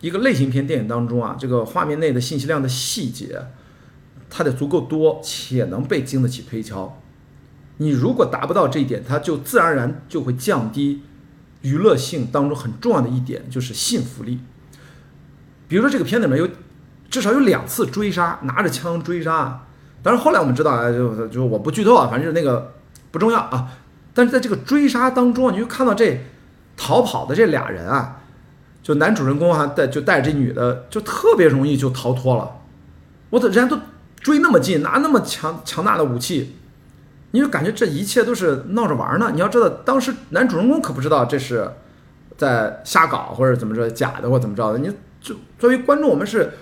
[0.01, 3.41] 一个类型片电影当中啊，这个画面内的信息量的细节，
[4.31, 7.01] 它得足够多且能被经得起推敲。
[7.79, 11.03] 你如果达不到这一点，它就自然而然就会降低
[11.67, 14.39] 娱乐性当中很重要的一点，就是信服力。
[15.67, 16.49] 比如说这个片子里面有
[17.11, 19.65] 至少有两次追杀，拿着枪追杀。
[20.01, 22.75] 但是后来我们知道啊，就就我不剧透啊，反正那个
[23.11, 23.69] 不重要啊。
[24.15, 26.25] 但是在这个追杀当中啊，你就看到这
[26.77, 28.23] 逃跑的这俩人啊，
[28.81, 32.61] 就男主人公啊带就带着这女的，就特别容易就逃脱了。
[33.31, 33.83] 我的人家都
[34.21, 36.55] 追那么近，拿那么强强大的武器，
[37.37, 39.31] 你就感觉这一切都是闹着玩呢。
[39.35, 41.71] 你要知道，当时男主人公可不知道这是
[42.39, 44.79] 在瞎搞或者怎么着假的或怎么着的。
[44.79, 46.55] 你就作为观众，我们是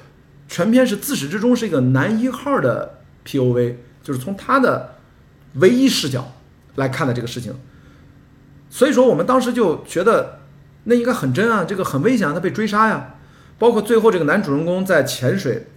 [0.49, 2.99] 全片是自始至终是一个男一号的。
[3.27, 3.83] P.O.V.
[4.03, 4.97] 就是从他的
[5.55, 6.31] 唯一视角
[6.75, 7.55] 来看的这个事情，
[8.69, 10.41] 所以说我们当时就觉得
[10.83, 13.15] 那应该很真啊，这个很危险啊，他被追杀呀。
[13.59, 15.69] 包括最后这个男主人公在潜水，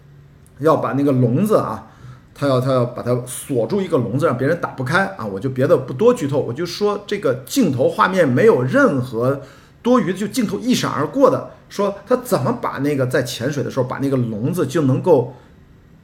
[0.59, 1.87] 要把那个笼子啊，
[2.37, 5.25] 他要他要把它锁住一个笼子，让别人打不开啊。
[5.25, 9.41] 我就别的不多剧透，我就说这个镜头画面没有任何
[9.81, 15.33] 多余的，就镜头一闪而过的，说他怎么把那个在潜水的时候把那个笼子就能够。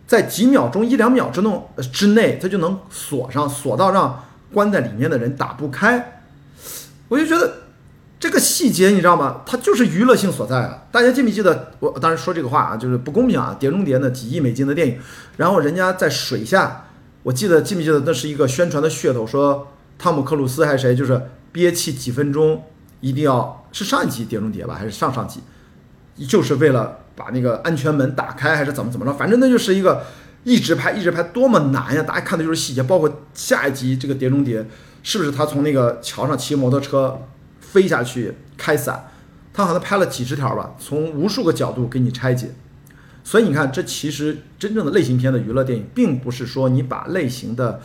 [0.05, 6.21] 在几秒钟、一两秒之内之内，他就能锁上，锁到让关在里面的人打不开。
[7.07, 7.53] 我就觉得
[8.23, 9.41] 这个细节，你知道吗？
[9.45, 10.83] 它就是娱乐性所在啊！
[10.93, 11.73] 大家记没记得？
[11.81, 13.53] 我当时说这个话啊，就是不公平啊！
[13.59, 14.97] 《碟中谍》呢，几亿美金的电影，
[15.35, 16.85] 然后人家在水下，
[17.23, 18.01] 我记得记不记得？
[18.05, 22.63] 那是一个宣传的噱头，说汤姆克鲁斯还是谁，就是憋气几分钟，
[23.01, 25.41] 一定要是上一集《碟中谍》吧，还是上上集，
[26.25, 26.99] 就是为了。
[27.15, 30.01] 把那个安全门打开还是怎么怎么着，反正那就是一个
[30.45, 32.01] 一直拍一直拍，多么难呀！
[32.01, 34.61] 大家看的就是细节，包括下一集这个《碟中谍》，
[35.03, 37.21] 是不是他从那个桥上骑摩托车
[37.73, 39.09] 飞下去开伞？
[39.51, 42.51] 他好像拍了几十条吧，从无数个角度给你拆解。
[43.23, 47.81] 所以你看，这其实真正的类型片的娱乐电影，并不是说你把类型的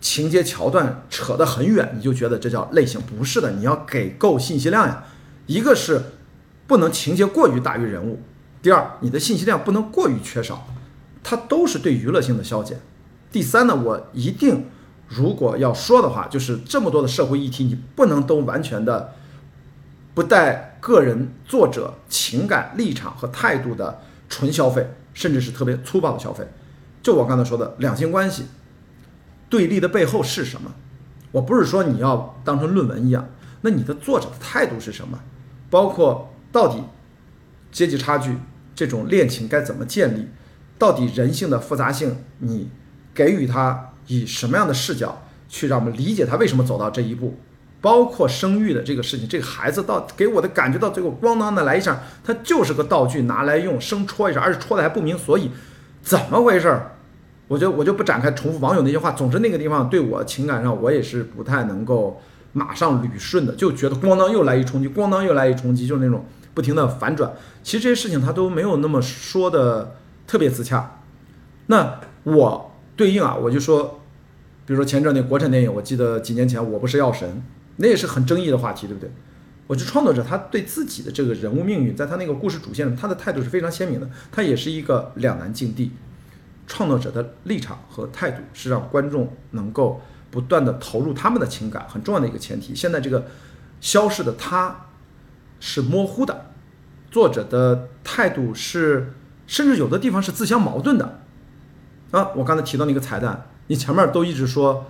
[0.00, 5.02] 情节桥段扯得很远，你就觉得这叫类型，不是的，你要给够信息量呀。
[5.46, 6.00] 一个是
[6.68, 8.20] 不能情节过于大于人物。
[8.62, 10.68] 第二，你的信息量不能过于缺少，
[11.24, 12.80] 它都是对娱乐性的消减。
[13.32, 14.66] 第三呢，我一定
[15.08, 19.14] 如果要说的话，就是这么多的社会议题，你不能都完全的
[20.14, 26.46] 不带个人作者情感立场和态度的纯消费，甚至是特别粗暴的消费。
[27.02, 28.44] 就我刚才说的两性关系
[29.48, 30.72] 对立的背后是什么？
[31.30, 33.28] 我不是说你要当成论文一样，
[33.62, 35.18] 那你的作者的态度是什么？
[35.70, 36.82] 包括到底
[37.70, 38.36] 阶级差距。
[38.74, 40.26] 这种恋情该怎么建立，
[40.78, 42.70] 到底人性的复杂性，你
[43.12, 47.38] 给予他以什么样的视角去让我们理解他为什么走到这一步，
[47.82, 55.50] 包括生育的这个事情，这个孩子到给我的感觉到最后咣当的来一下，他就是个道具拿来用，生戳一下，而且戳的还不明所以，
[56.00, 56.92] 怎么回事儿？
[57.48, 59.10] 我就我就不展开重复网友那些话。
[59.10, 62.22] 总之那个地方对我情感上我也是不太能够
[62.52, 66.24] 马上捋顺的，就觉得咣当又来一冲击，咣当又来一冲击，就是那种
[66.54, 67.32] 不停的反转。
[67.62, 71.00] 其实这些事情他都没有那么说的特别自洽。
[71.66, 74.00] 那我对应啊，我就说，
[74.64, 77.42] 比如说前阵那国产电影，我记得几年前我不是药神，
[77.82, 79.10] 那也是很争议的话题，对不对？
[79.66, 85.90] 我觉得创作者他对自己的这个人物命运，在他那个故事主线上，他的态度是非常鲜明的，他也是一个两难境地。
[86.68, 92.72] 创作者的立场和态度是让观众能够不断的投入他们的情感很重要的一个前提。
[92.72, 93.26] 现在这个
[93.80, 94.86] 消逝的他
[95.58, 96.52] 是模糊的，
[97.10, 99.12] 作者的态度是
[99.48, 101.20] 甚至有的地方是自相矛盾的。
[102.12, 104.86] 啊，我刚才提到那个彩蛋，你前面都一直说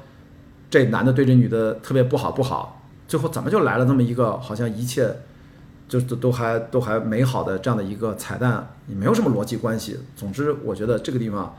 [0.68, 2.81] 这男的对这女的特别不好不好，
[3.12, 5.14] 最后怎么就来了那么一个好像一切
[5.86, 9.98] 就都都还都还美好的这样的一个彩蛋，也没有什么逻辑关系。
[10.16, 11.54] 总之，我觉得这个地方。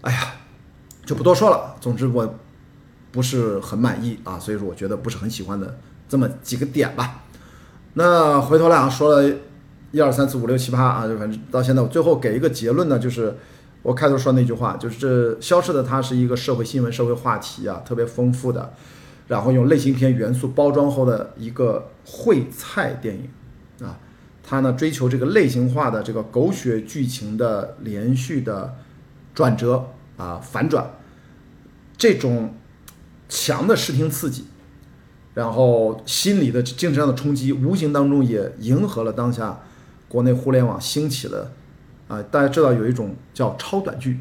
[0.00, 0.18] 哎呀，
[1.06, 1.76] 就不多说了。
[1.80, 2.34] 总之我
[3.12, 5.78] 不是很满意啊，所以说我觉得不是很喜欢的
[6.08, 7.22] 这么几个点吧。
[7.94, 9.32] 那回头来啊，说了
[9.92, 13.36] 一二三四五六七八啊，就反正到现在我最后给一个结论呢，就是
[13.82, 18.72] 我开头说那句话，就是这消失的它是一个社会新闻、社会话题啊，特别丰富的，
[19.30, 23.96] 然后用类型片元素包装后的一个烩菜电影啊，
[24.42, 28.76] 它呢追求这个类型化的这个狗血剧情的连续的。
[29.32, 30.84] 转折啊，反转，
[31.96, 32.52] 这种
[33.28, 34.44] 强的视听刺激，
[35.34, 39.60] 然后心理的精神上的冲击，无形当中也迎合了当下
[40.08, 41.52] 国内互联网兴起的
[42.08, 44.18] 啊，大家知道有一种叫超短剧，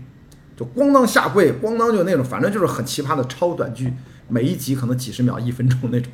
[0.55, 3.91] 就咣当下跪，咣当就那种，反正就是很奇葩的超短剧，
[4.29, 6.11] 每一集可能几十秒、一分钟那种，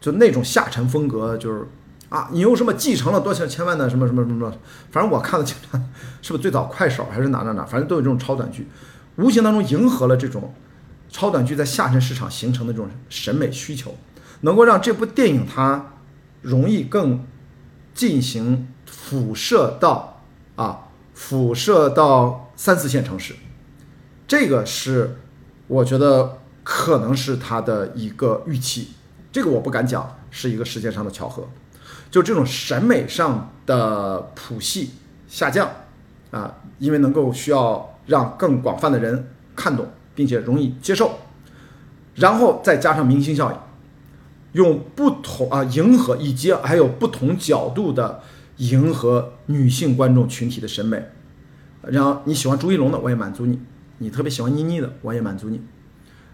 [0.00, 1.66] 就那种下沉风格，就是。
[2.10, 4.50] 啊，你又什么继承了多少千万的什么什么什么？
[4.90, 5.78] 反正我看的经常，
[6.22, 7.66] 是不是最早快手还是哪哪哪？
[7.66, 8.66] 反正都有这种超短剧，
[9.16, 10.54] 无形当中迎合了这种
[11.10, 13.94] 超短剧在下沉市场形成的这种审美需求，
[14.40, 15.92] 能够让这部电影它
[16.40, 17.26] 容易更
[17.92, 20.22] 进行辐射到
[20.56, 23.34] 啊，辐射到三四线城市。
[24.26, 25.18] 这个是
[25.66, 26.37] 我觉得
[26.70, 28.88] 可能是他的一个预期，
[29.32, 31.48] 这个我不敢讲是一个时间上的巧合。
[32.10, 34.90] 就这种审美上的谱系
[35.26, 35.66] 下降
[36.30, 41.12] 啊，因为能够需要让更广泛的人看懂，并且容易接受，
[42.16, 43.58] 然后再加上明星效应，
[44.52, 48.20] 用不同啊迎合以及还有不同角度的
[48.58, 51.02] 迎合女性观众群体的审美，
[51.80, 53.58] 然后你喜欢朱一龙的我也满足你，
[53.96, 55.62] 你特别喜欢倪妮的我也满足你，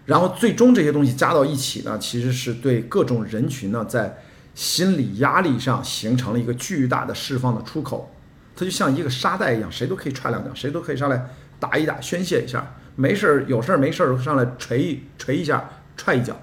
[0.05, 4.21] 然后最终这些东西加到一起呢，其实是对各种人群呢在。
[4.55, 8.09] 心理压力上形成了一个巨大的释放的出口，
[8.55, 11.29] 它就像一个沙袋一样，谁都可以踹两脚，谁都可以上来
[11.59, 16.39] 打一打，宣泄一下，没事儿有事儿没事儿上来捶一捶一下，踹一脚。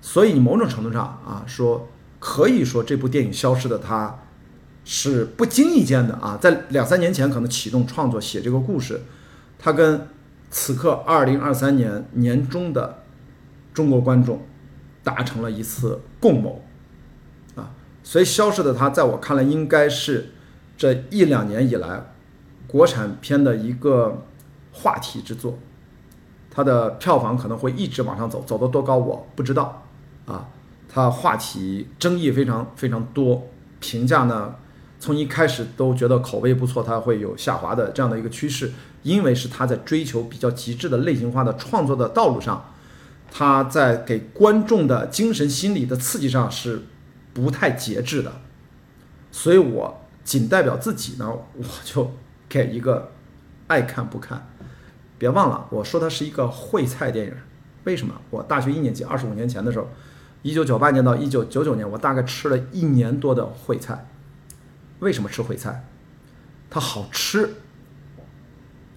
[0.00, 4.18] 所以你某种程度上啊，说可以说这部电影消失的它，
[4.84, 9.00] 是不经意间的啊，在两三年前可能启动创作写这个故事，
[9.60, 10.08] 它跟
[10.52, 13.02] 此刻二零二三年年中的
[13.74, 14.46] 中国观众
[15.02, 16.62] 达成了一次共谋
[17.56, 17.74] 啊。
[18.04, 20.34] 所以，消失的他，在我看来，应该是
[20.76, 22.12] 这一两年以来
[22.66, 24.22] 国产片的一个
[24.72, 25.58] 话题之作。
[26.54, 29.82] 它的票房可能会一直往上走，走到多高我不知道
[30.26, 30.48] 啊。
[30.86, 33.48] 它话题争议非常非常多，
[33.80, 34.54] 评价呢，
[35.00, 38.70] 从一开始都觉得口碑不错，它会有下滑的这样的一个趋势，
[39.02, 42.72] 因为是他在追求比较极致的类型化的创作的道路上，
[43.30, 46.82] 他在给观众的精神心理的刺激上是。
[47.34, 48.30] 不太节制的，
[49.30, 52.12] 所以我仅代表自己呢，我就
[52.46, 53.10] 给一个
[53.68, 54.46] 爱看不看。
[55.16, 57.34] 别忘了，我说它是一个烩菜电影。
[57.84, 58.20] 为什么？
[58.28, 59.88] 我大学一年级，二十五年前的时候，
[60.42, 64.06] 一九九八年到一九九九年，我大概吃了一年多的烩菜。
[64.98, 65.86] 为什么吃烩菜？
[66.68, 67.61] 它好吃，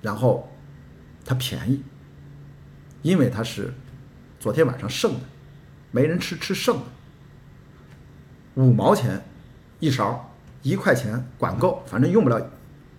[0.05, 0.47] 然后
[1.25, 1.81] 它便宜，
[3.01, 3.73] 因为它是
[4.39, 5.19] 昨天晚上剩的，
[5.89, 6.83] 没人吃，吃剩的。
[8.53, 9.19] 五毛钱
[9.79, 10.31] 一勺，
[10.61, 12.39] 一块钱管够，反正用不了，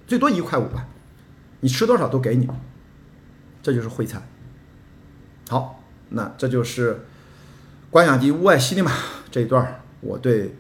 [0.05, 0.89] 最多一块五吧。
[1.61, 2.49] 你吃多少都给你，
[3.63, 4.21] 这就是烩菜。
[5.49, 7.07] 好，那这就是
[7.89, 8.91] 关雅迪屋外西尼玛
[9.31, 10.57] 这一段我对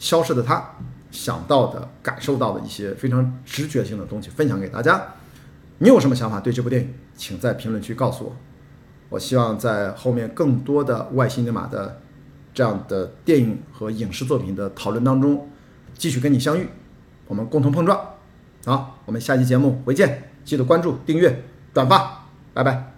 [0.00, 0.72] 消失的他
[1.12, 5.14] 想到的、感受到的一些非常直觉性的东西分享给大家。
[5.78, 8.36] 你有什么想法对这部电影，请在评论区告诉我。
[9.08, 12.00] 我希望在后面更多的外星人马的
[12.52, 15.48] 这样的电影和影视作品的讨论当中，
[15.94, 16.68] 继续跟你相遇，
[17.26, 18.14] 我们共同碰撞。
[18.64, 22.92] 好，我们下期节目回见，记得关注、订阅、转发，拜拜。